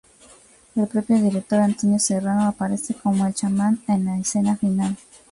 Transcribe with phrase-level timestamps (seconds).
[0.75, 4.97] El propio director, Antonio Serrano, aparece como el chamán, en la escena final.